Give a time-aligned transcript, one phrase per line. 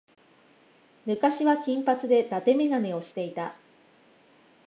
[1.05, 3.55] 昔は金髪で伊達眼鏡をしていた。